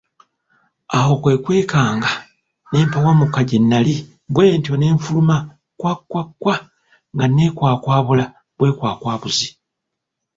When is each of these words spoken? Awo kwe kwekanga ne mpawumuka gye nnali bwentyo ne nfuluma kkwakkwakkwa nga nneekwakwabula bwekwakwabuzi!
Awo 0.97 1.13
kwe 1.21 1.33
kwekanga 1.43 2.09
ne 2.69 2.79
mpawumuka 2.87 3.39
gye 3.49 3.59
nnali 3.63 3.95
bwentyo 4.33 4.73
ne 4.77 4.87
nfuluma 4.95 5.37
kkwakkwakkwa 5.47 6.53
nga 7.13 7.25
nneekwakwabula 7.27 8.25
bwekwakwabuzi! 8.57 9.49